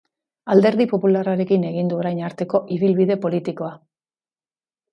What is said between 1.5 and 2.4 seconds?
egin du orain